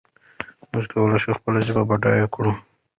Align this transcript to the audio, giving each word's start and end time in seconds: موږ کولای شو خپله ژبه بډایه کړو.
موږ 0.71 0.85
کولای 0.91 1.19
شو 1.23 1.37
خپله 1.39 1.59
ژبه 1.67 1.83
بډایه 1.89 2.27
کړو. 2.33 2.51